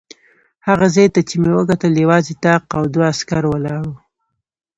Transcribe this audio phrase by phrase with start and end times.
[0.67, 3.93] هغه ځای ته چې مې وکتل یوازې طاق او دوه عسکر ولاړ و.